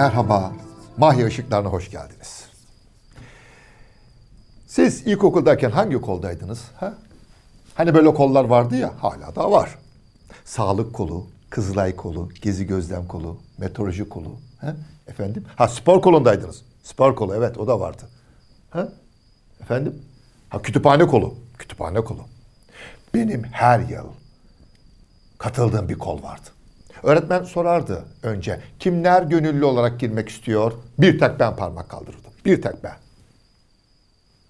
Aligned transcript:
Merhaba, 0.00 0.52
Mahya 0.96 1.28
Işıklarına 1.28 1.68
hoş 1.68 1.90
geldiniz. 1.90 2.44
Siz 4.66 5.06
ilkokuldayken 5.06 5.70
hangi 5.70 6.00
koldaydınız? 6.00 6.62
Ha? 6.76 6.94
Hani 7.74 7.94
böyle 7.94 8.14
kollar 8.14 8.44
vardı 8.44 8.76
ya, 8.76 8.92
hala 9.00 9.36
da 9.36 9.50
var. 9.50 9.78
Sağlık 10.44 10.94
kolu, 10.94 11.26
Kızılay 11.50 11.96
kolu, 11.96 12.28
Gezi 12.42 12.66
Gözlem 12.66 13.06
kolu, 13.06 13.36
Meteoroloji 13.58 14.08
kolu. 14.08 14.36
Ha? 14.60 14.76
Efendim? 15.06 15.44
Ha 15.56 15.68
spor 15.68 16.02
kolundaydınız. 16.02 16.62
Spor 16.82 17.16
kolu, 17.16 17.34
evet 17.34 17.58
o 17.58 17.66
da 17.66 17.80
vardı. 17.80 18.02
Ha? 18.70 18.88
Efendim? 19.60 20.02
Ha 20.48 20.62
kütüphane 20.62 21.06
kolu, 21.06 21.34
kütüphane 21.58 22.00
kolu. 22.00 22.22
Benim 23.14 23.42
her 23.42 23.80
yıl 23.80 24.06
katıldığım 25.38 25.88
bir 25.88 25.98
kol 25.98 26.22
vardı. 26.22 26.50
Öğretmen 27.02 27.44
sorardı 27.44 28.04
önce. 28.22 28.60
Kimler 28.78 29.22
gönüllü 29.22 29.64
olarak 29.64 30.00
girmek 30.00 30.28
istiyor? 30.28 30.72
Bir 30.98 31.18
tek 31.18 31.40
ben 31.40 31.56
parmak 31.56 31.88
kaldırırdım. 31.88 32.30
Bir 32.44 32.62
tek 32.62 32.84
ben. 32.84 32.96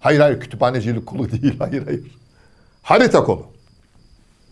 Hayır 0.00 0.20
hayır 0.20 0.40
kütüphanecilik 0.40 1.06
kolu 1.06 1.30
değil. 1.42 1.59
Hayır 1.59 1.84
hayır. 1.84 2.18
Harita 2.82 3.24
kolu. 3.24 3.46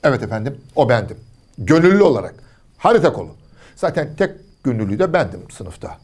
Evet 0.05 0.23
efendim 0.23 0.61
o 0.77 0.89
bendim. 0.89 1.17
Gönüllü 1.59 2.03
olarak. 2.03 2.35
Harita 2.79 3.13
kolu. 3.13 3.31
Zaten 3.77 4.17
tek 4.17 4.31
gönüllü 4.65 4.99
de 4.99 5.13
bendim 5.13 5.51
sınıfta. 5.51 5.99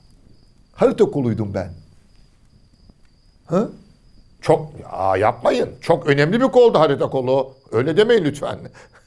Harita 0.73 1.05
koluydum 1.05 1.55
ben. 1.55 1.73
Hı? 3.47 3.73
Çok 4.41 4.73
ya 4.81 5.17
yapmayın. 5.17 5.71
Çok 5.81 6.07
önemli 6.07 6.41
bir 6.41 6.47
koldu 6.49 6.79
harita 6.79 7.11
kolu. 7.11 7.55
Öyle 7.73 7.97
demeyin 7.97 8.25
lütfen. 8.25 8.59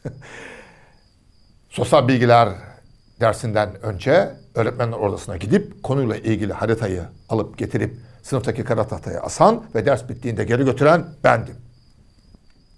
Sosyal 1.69 2.07
bilgiler 2.07 2.49
dersinden 3.19 3.81
önce 3.81 4.33
öğretmenler 4.55 4.97
odasına 4.97 5.37
gidip 5.37 5.83
konuyla 5.83 6.15
ilgili 6.15 6.53
haritayı 6.53 7.03
alıp 7.29 7.57
getirip 7.57 7.97
sınıftaki 8.23 8.63
kara 8.63 8.87
tahtaya 8.87 9.21
asan 9.21 9.63
ve 9.75 9.85
ders 9.85 10.09
bittiğinde 10.09 10.43
geri 10.43 10.65
götüren 10.65 11.05
bendim. 11.23 11.55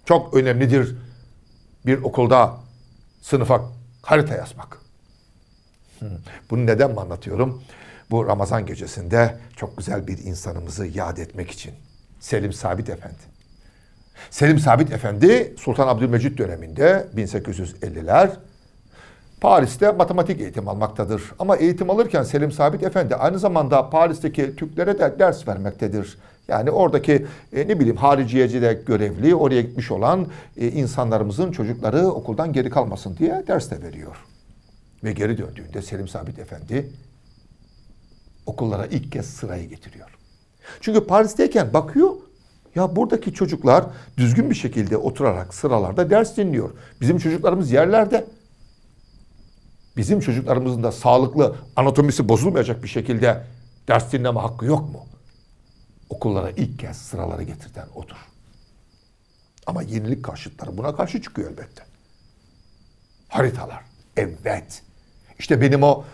Çok 0.04 0.34
önemlidir 0.34 0.96
bir 1.86 2.02
okulda 2.02 2.56
sınıfa 3.22 3.62
harita 4.02 4.34
yazmak. 4.34 4.78
Hmm. 5.98 6.08
Bunu 6.50 6.66
neden 6.66 6.90
mi 6.90 7.00
anlatıyorum? 7.00 7.62
Bu 8.10 8.26
Ramazan 8.26 8.66
gecesinde 8.66 9.36
çok 9.56 9.76
güzel 9.76 10.06
bir 10.06 10.18
insanımızı 10.18 10.86
yad 10.86 11.16
etmek 11.16 11.50
için. 11.50 11.74
Selim 12.20 12.52
Sabit 12.52 12.88
Efendi. 12.88 13.30
Selim 14.30 14.58
Sabit 14.58 14.92
Efendi 14.92 15.54
Sultan 15.58 15.88
Abdülmecit 15.88 16.38
döneminde 16.38 17.08
1850'ler 17.16 18.30
Paris'te 19.40 19.92
matematik 19.92 20.40
eğitim 20.40 20.68
almaktadır. 20.68 21.22
Ama 21.38 21.56
eğitim 21.56 21.90
alırken 21.90 22.22
Selim 22.22 22.52
Sabit 22.52 22.82
Efendi 22.82 23.16
aynı 23.16 23.38
zamanda 23.38 23.90
Paris'teki 23.90 24.56
Türklere 24.56 24.98
de 24.98 25.18
ders 25.18 25.48
vermektedir. 25.48 26.18
Yani 26.48 26.70
oradaki 26.70 27.26
e, 27.52 27.68
ne 27.68 27.80
bileyim 27.80 27.96
hariciyecide 27.96 28.82
görevli, 28.86 29.34
oraya 29.34 29.60
gitmiş 29.62 29.90
olan 29.90 30.26
e, 30.56 30.68
insanlarımızın 30.68 31.52
çocukları 31.52 32.06
okuldan 32.06 32.52
geri 32.52 32.70
kalmasın 32.70 33.16
diye 33.16 33.44
ders 33.48 33.70
de 33.70 33.82
veriyor. 33.82 34.16
Ve 35.04 35.12
geri 35.12 35.38
döndüğünde 35.38 35.82
Selim 35.82 36.08
Sabit 36.08 36.38
Efendi 36.38 36.90
okullara 38.46 38.86
ilk 38.86 39.12
kez 39.12 39.26
sırayı 39.26 39.68
getiriyor. 39.68 40.08
Çünkü 40.80 41.06
Paris'teyken 41.06 41.72
bakıyor 41.72 42.10
ya 42.74 42.96
buradaki 42.96 43.34
çocuklar 43.34 43.84
düzgün 44.16 44.50
bir 44.50 44.54
şekilde 44.54 44.96
oturarak 44.96 45.54
sıralarda 45.54 46.10
ders 46.10 46.36
dinliyor. 46.36 46.70
Bizim 47.00 47.18
çocuklarımız 47.18 47.72
yerlerde 47.72 48.26
bizim 50.00 50.20
çocuklarımızın 50.20 50.82
da 50.82 50.92
sağlıklı 50.92 51.56
anatomisi 51.76 52.28
bozulmayacak 52.28 52.82
bir 52.82 52.88
şekilde 52.88 53.44
ders 53.88 54.12
dinleme 54.12 54.40
hakkı 54.40 54.66
yok 54.66 54.92
mu? 54.92 55.06
Okullara 56.08 56.50
ilk 56.50 56.78
kez 56.78 56.96
sıraları 56.96 57.42
getirden 57.42 57.86
odur. 57.94 58.16
Ama 59.66 59.82
yenilik 59.82 60.24
karşıtları 60.24 60.76
buna 60.76 60.96
karşı 60.96 61.22
çıkıyor 61.22 61.50
elbette. 61.50 61.82
Haritalar. 63.28 63.84
Evet. 64.16 64.82
İşte 65.38 65.60
benim 65.60 65.82
o 65.82 66.04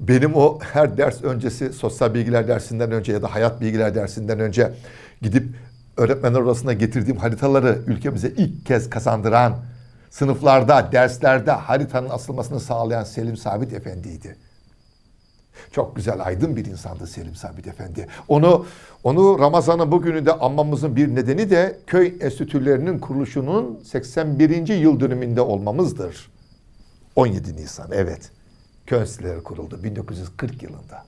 benim 0.00 0.34
o 0.34 0.58
her 0.60 0.96
ders 0.96 1.22
öncesi 1.22 1.72
sosyal 1.72 2.14
bilgiler 2.14 2.48
dersinden 2.48 2.92
önce 2.92 3.12
ya 3.12 3.22
da 3.22 3.34
hayat 3.34 3.60
bilgiler 3.60 3.94
dersinden 3.94 4.40
önce 4.40 4.74
gidip 5.22 5.56
öğretmenler 5.96 6.40
odasına 6.40 6.72
getirdiğim 6.72 7.16
haritaları 7.16 7.78
ülkemize 7.86 8.28
ilk 8.28 8.66
kez 8.66 8.90
kazandıran 8.90 9.56
sınıflarda, 10.14 10.92
derslerde 10.92 11.50
haritanın 11.50 12.10
asılmasını 12.10 12.60
sağlayan 12.60 13.04
Selim 13.04 13.36
Sabit 13.36 13.72
Efendi'ydi. 13.72 14.36
Çok 15.72 15.96
güzel, 15.96 16.24
aydın 16.24 16.56
bir 16.56 16.64
insandı 16.64 17.06
Selim 17.06 17.34
Sabit 17.34 17.66
Efendi. 17.66 18.08
Onu 18.28 18.66
onu 19.04 19.38
Ramazan'ın 19.38 19.92
bugünü 19.92 20.26
de 20.26 20.32
anmamızın 20.32 20.96
bir 20.96 21.14
nedeni 21.14 21.50
de 21.50 21.80
köy 21.86 22.14
enstitülerinin 22.20 22.98
kuruluşunun 22.98 23.80
81. 23.84 24.68
yıl 24.68 25.00
dönümünde 25.00 25.40
olmamızdır. 25.40 26.30
17 27.16 27.56
Nisan, 27.56 27.88
evet. 27.92 28.30
Köy 28.86 29.00
enstitüleri 29.00 29.42
kuruldu 29.42 29.82
1940 29.82 30.62
yılında. 30.62 31.04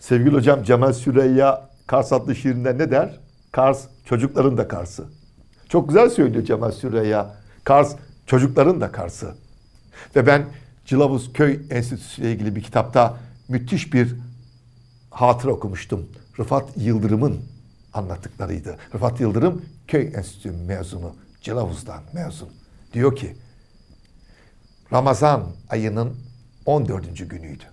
Sevgili 0.00 0.34
hocam 0.34 0.62
Cemal 0.62 0.92
Süreyya 0.92 1.68
Kars 1.86 2.12
adlı 2.12 2.36
şiirinde 2.36 2.78
ne 2.78 2.90
der? 2.90 3.20
Kars 3.52 3.84
çocukların 4.04 4.58
da 4.58 4.68
Kars'ı. 4.68 5.21
Çok 5.72 5.88
güzel 5.88 6.10
söylüyor 6.10 6.44
Cemal 6.44 6.72
Süreyya. 6.72 7.34
Kars 7.64 7.96
çocukların 8.26 8.80
da 8.80 8.92
Kars'ı. 8.92 9.34
Ve 10.16 10.26
ben 10.26 10.44
Cilavuz 10.84 11.32
Köy 11.32 11.60
Enstitüsü 11.70 12.22
ile 12.22 12.32
ilgili 12.32 12.56
bir 12.56 12.62
kitapta 12.62 13.16
müthiş 13.48 13.92
bir 13.92 14.16
hatıra 15.10 15.52
okumuştum. 15.52 16.08
Rıfat 16.38 16.76
Yıldırım'ın 16.76 17.44
anlattıklarıydı. 17.92 18.76
Rıfat 18.94 19.20
Yıldırım 19.20 19.64
Köy 19.88 20.02
Enstitüsü 20.14 20.50
mezunu. 20.50 21.16
Cilavuz'dan 21.40 22.02
mezun. 22.12 22.48
Diyor 22.92 23.16
ki 23.16 23.36
Ramazan 24.92 25.46
ayının 25.70 26.16
14. 26.66 27.30
günüydü. 27.30 27.64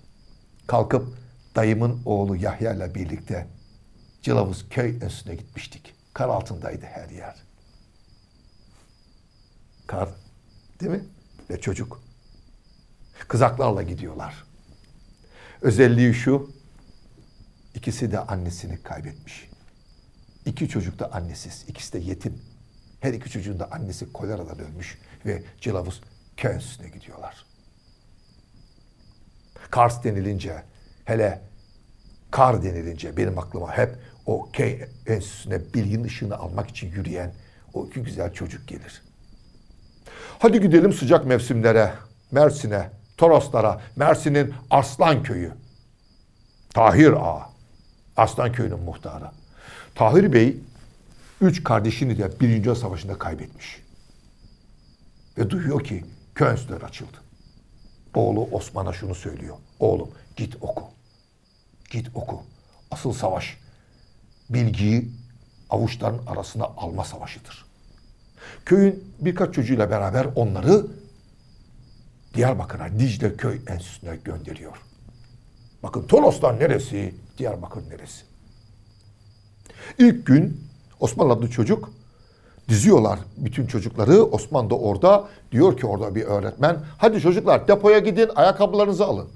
Kalkıp 0.67 1.07
dayımın 1.55 2.01
oğlu 2.05 2.35
Yahya 2.35 2.73
ile 2.73 2.95
birlikte 2.95 3.47
Cilavuz 4.21 4.69
Köy 4.69 4.89
Enstitüsü'ne 4.89 5.35
gitmiştik. 5.35 5.93
Kar 6.13 6.29
altındaydı 6.29 6.85
her 6.85 7.09
yer. 7.09 7.48
Kar 9.89 10.09
değil 10.79 10.91
mi? 10.91 11.03
Ve 11.49 11.61
çocuk. 11.61 12.01
Kızaklarla 13.27 13.83
gidiyorlar. 13.83 14.43
Özelliği 15.61 16.13
şu, 16.13 16.51
ikisi 17.75 18.11
de 18.11 18.19
annesini 18.19 18.83
kaybetmiş. 18.83 19.49
İki 20.45 20.69
çocuk 20.69 20.99
da 20.99 21.13
annesiz, 21.13 21.65
ikisi 21.67 21.93
de 21.93 21.99
yetim. 21.99 22.41
Her 22.99 23.13
iki 23.13 23.29
çocuğun 23.29 23.59
da 23.59 23.71
annesi 23.71 24.13
koleradan 24.13 24.59
ölmüş 24.59 24.97
ve 25.25 25.43
köy 26.37 26.51
enstitüsüne 26.51 26.89
gidiyorlar. 26.89 27.45
Kars 29.71 30.03
denilince, 30.03 30.63
hele 31.05 31.41
kar 32.31 32.63
denilince 32.63 33.17
benim 33.17 33.39
aklıma 33.39 33.77
hep 33.77 33.95
o 34.25 34.49
köy 34.53 34.81
enstitüsüne 35.07 35.73
bilginin 35.73 36.03
ışığını 36.03 36.37
almak 36.37 36.69
için 36.69 36.91
yürüyen 36.91 37.33
o 37.73 37.87
iki 37.87 38.03
güzel 38.03 38.33
çocuk 38.33 38.67
gelir. 38.67 39.08
Hadi 40.39 40.61
gidelim 40.61 40.93
sıcak 40.93 41.25
mevsimlere, 41.25 41.93
Mersin'e, 42.31 42.89
Toroslara, 43.17 43.81
Mersin'in 43.95 44.53
Arslan 44.69 45.23
Köyü. 45.23 45.53
Tahir 46.73 47.11
Ağa, 47.11 47.49
Arslan 48.17 48.51
Köyü'nün 48.51 48.79
muhtarı. 48.79 49.31
Tahir 49.95 50.33
Bey, 50.33 50.57
üç 51.41 51.63
kardeşini 51.63 52.17
de 52.17 52.39
Birinci 52.39 52.75
Savaşı'nda 52.75 53.17
kaybetmiş. 53.17 53.81
Ve 55.37 55.49
duyuyor 55.49 55.83
ki 55.83 56.05
köy 56.35 56.51
enstitüleri 56.51 56.85
açıldı. 56.85 57.17
Oğlu 58.15 58.47
Osman'a 58.51 58.93
şunu 58.93 59.15
söylüyor. 59.15 59.57
Oğlum 59.79 60.09
git 60.35 60.55
oku. 60.61 60.83
Git 61.91 62.07
oku. 62.13 62.43
Asıl 62.91 63.13
savaş 63.13 63.57
bilgiyi 64.49 65.11
avuçların 65.69 66.25
arasına 66.27 66.65
alma 66.65 67.03
savaşıdır. 67.03 67.68
Köyün 68.65 69.13
birkaç 69.19 69.55
çocuğuyla 69.55 69.91
beraber 69.91 70.27
onları 70.35 70.85
Diyarbakır'a 72.33 72.99
Dicle 72.99 73.35
Köy 73.35 73.59
Enstitüsü'ne 73.67 74.15
gönderiyor. 74.15 74.77
Bakın 75.83 76.07
Toroslar 76.07 76.59
neresi? 76.59 77.15
Diyarbakır 77.37 77.89
neresi? 77.89 78.21
İlk 79.97 80.25
gün 80.25 80.63
Osman 80.99 81.29
adlı 81.29 81.49
çocuk 81.49 81.91
diziyorlar 82.69 83.19
bütün 83.37 83.67
çocukları. 83.67 84.23
Osman 84.23 84.69
da 84.69 84.75
orada 84.75 85.27
diyor 85.51 85.77
ki 85.77 85.87
orada 85.87 86.15
bir 86.15 86.23
öğretmen. 86.23 86.77
Hadi 86.97 87.21
çocuklar 87.21 87.67
depoya 87.67 87.99
gidin 87.99 88.29
ayakkabılarınızı 88.35 89.05
alın. 89.05 89.27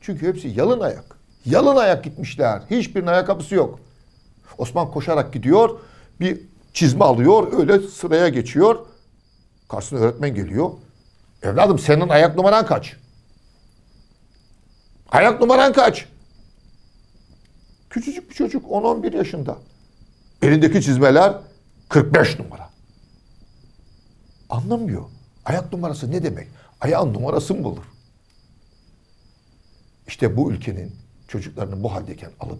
Çünkü 0.00 0.28
hepsi 0.28 0.48
yalın 0.48 0.80
ayak. 0.80 1.16
Yalın 1.44 1.76
ayak 1.76 2.04
gitmişler. 2.04 2.62
Hiçbirinin 2.70 3.06
ayakkabısı 3.06 3.54
yok. 3.54 3.80
Osman 4.58 4.90
koşarak 4.90 5.32
gidiyor. 5.32 5.78
Bir 6.20 6.49
çizme 6.72 7.04
alıyor. 7.04 7.52
Öyle 7.58 7.88
sıraya 7.88 8.28
geçiyor. 8.28 8.86
Karşısına 9.68 9.98
öğretmen 9.98 10.34
geliyor. 10.34 10.70
Evladım 11.42 11.78
senin 11.78 12.08
ayak 12.08 12.36
numaran 12.36 12.66
kaç? 12.66 12.96
Ayak 15.10 15.40
numaran 15.40 15.72
kaç? 15.72 16.06
Küçücük 17.90 18.30
bir 18.30 18.34
çocuk 18.34 18.64
10-11 18.66 19.16
yaşında. 19.16 19.58
Elindeki 20.42 20.82
çizmeler 20.82 21.34
45 21.88 22.38
numara. 22.38 22.70
Anlamıyor. 24.50 25.04
Ayak 25.44 25.72
numarası 25.72 26.10
ne 26.10 26.22
demek? 26.22 26.48
Ayağın 26.80 27.14
numarası 27.14 27.54
mı 27.54 27.64
bulur? 27.64 27.84
İşte 30.06 30.36
bu 30.36 30.52
ülkenin 30.52 30.96
çocuklarını 31.28 31.82
bu 31.82 31.92
haldeyken 31.92 32.30
alıp 32.40 32.58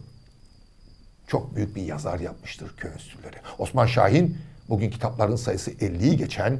çok 1.30 1.56
büyük 1.56 1.76
bir 1.76 1.82
yazar 1.82 2.20
yapmıştır 2.20 2.76
köy 2.76 2.90
enstitüleri. 2.90 3.36
Osman 3.58 3.86
Şahin 3.86 4.38
bugün 4.68 4.90
kitapların 4.90 5.36
sayısı 5.36 5.70
50'yi 5.70 6.16
geçen 6.16 6.58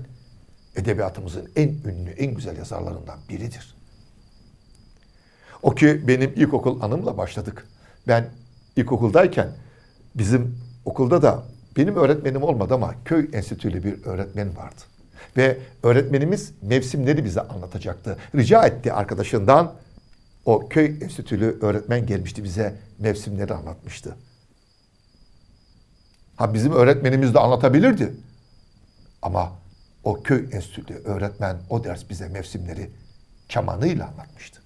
edebiyatımızın 0.76 1.50
en 1.56 1.68
ünlü, 1.68 2.10
en 2.10 2.34
güzel 2.34 2.56
yazarlarından 2.56 3.18
biridir. 3.28 3.74
O 5.62 5.74
ki 5.74 6.08
benim 6.08 6.32
ilkokul 6.36 6.82
anımla 6.82 7.18
başladık. 7.18 7.66
Ben 8.08 8.28
ilkokuldayken 8.76 9.48
bizim 10.14 10.58
okulda 10.84 11.22
da 11.22 11.42
benim 11.76 11.96
öğretmenim 11.96 12.42
olmadı 12.42 12.74
ama 12.74 12.94
köy 13.04 13.28
enstitülü 13.32 13.84
bir 13.84 14.04
öğretmen 14.04 14.56
vardı. 14.56 14.80
Ve 15.36 15.58
öğretmenimiz 15.82 16.52
mevsimleri 16.62 17.24
bize 17.24 17.40
anlatacaktı. 17.40 18.16
Rica 18.34 18.66
etti 18.66 18.92
arkadaşından 18.92 19.74
o 20.44 20.68
köy 20.68 20.86
enstitülü 20.86 21.58
öğretmen 21.60 22.06
gelmişti 22.06 22.44
bize 22.44 22.74
mevsimleri 22.98 23.54
anlatmıştı. 23.54 24.16
Ha 26.40 26.54
bizim 26.54 26.72
öğretmenimiz 26.72 27.34
de 27.34 27.38
anlatabilirdi. 27.38 28.12
Ama 29.22 29.52
o 30.04 30.22
köy 30.22 30.48
enstitülü 30.52 30.98
öğretmen 31.04 31.56
o 31.70 31.84
ders 31.84 32.10
bize 32.10 32.28
mevsimleri 32.28 32.90
kemanıyla 33.48 34.06
anlatmıştı. 34.06 34.60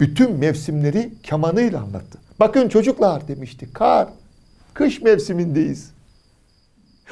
Bütün 0.00 0.32
mevsimleri 0.32 1.12
kemanıyla 1.22 1.80
anlattı. 1.80 2.18
Bakın 2.40 2.68
çocuklar 2.68 3.28
demişti. 3.28 3.72
Kar, 3.72 4.08
kış 4.74 5.02
mevsimindeyiz. 5.02 5.90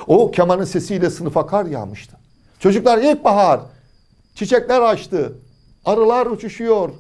O 0.07 0.31
kemanın 0.31 0.65
sesiyle 0.65 1.11
sınıfa 1.11 1.47
kar 1.47 1.67
yağmıştı. 1.67 2.17
Çocuklar 2.59 2.99
ilkbahar, 2.99 3.61
çiçekler 4.35 4.81
açtı, 4.81 5.33
arılar 5.85 6.27
uçuşuyor. 6.27 6.91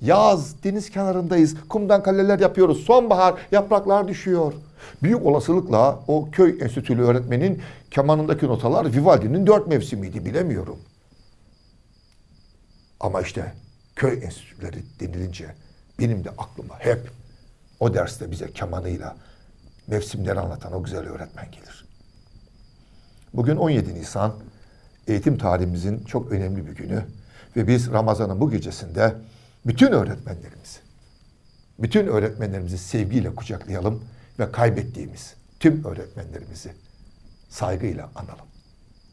Yaz, 0.00 0.64
deniz 0.64 0.90
kenarındayız, 0.90 1.54
kumdan 1.68 2.02
kaleler 2.02 2.38
yapıyoruz. 2.38 2.84
Sonbahar, 2.84 3.34
yapraklar 3.52 4.08
düşüyor. 4.08 4.52
Büyük 5.02 5.26
olasılıkla 5.26 6.00
o 6.08 6.30
köy 6.30 6.58
enstitülü 6.60 7.02
öğretmenin 7.02 7.62
kemanındaki 7.90 8.46
notalar 8.46 8.92
Vivaldi'nin 8.92 9.46
dört 9.46 9.66
mevsimiydi 9.66 10.24
bilemiyorum. 10.24 10.78
Ama 13.00 13.20
işte 13.20 13.52
köy 13.96 14.24
enstitüleri 14.24 14.82
denilince 15.00 15.46
benim 15.98 16.24
de 16.24 16.30
aklıma 16.30 16.78
hep 16.78 17.10
o 17.80 17.94
derste 17.94 18.30
bize 18.30 18.52
kemanıyla 18.52 19.16
mevsimleri 19.86 20.40
anlatan 20.40 20.72
o 20.72 20.82
güzel 20.82 21.08
öğretmen 21.08 21.50
gelir. 21.50 21.84
Bugün 23.34 23.56
17 23.56 23.94
Nisan 23.94 24.34
eğitim 25.06 25.38
tarihimizin 25.38 26.04
çok 26.04 26.32
önemli 26.32 26.66
bir 26.66 26.72
günü 26.72 27.04
ve 27.56 27.68
biz 27.68 27.90
Ramazan'ın 27.92 28.40
bu 28.40 28.50
gecesinde 28.50 29.14
bütün 29.66 29.92
öğretmenlerimizi, 29.92 30.78
bütün 31.78 32.06
öğretmenlerimizi 32.06 32.78
sevgiyle 32.78 33.34
kucaklayalım 33.34 34.04
ve 34.38 34.52
kaybettiğimiz 34.52 35.34
tüm 35.60 35.84
öğretmenlerimizi 35.84 36.72
saygıyla 37.48 38.10
analım. 38.14 38.46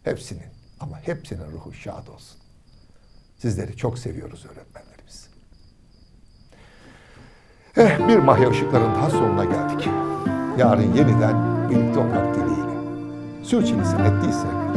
Hepsinin 0.04 0.52
ama 0.80 1.00
hepsinin 1.00 1.52
ruhu 1.52 1.74
şad 1.74 2.08
olsun. 2.08 2.38
Sizleri 3.38 3.78
çok 3.78 4.00
seviyoruz 4.00 4.46
öğretmenlerimiz. 4.46 5.28
Eh, 7.78 8.08
bir 8.08 8.18
mahya 8.18 8.50
ışıkların 8.50 8.96
daha 8.96 9.10
sonuna 9.10 9.46
geldik. 9.46 9.88
Yarın 10.58 10.94
yeniden 10.94 11.70
birlikte 11.70 12.00
olmak 12.00 12.36
dileğiyle. 12.36 12.82
Sürçülisan 13.44 14.06
ettiyse 14.06 14.48
affola. 14.48 14.71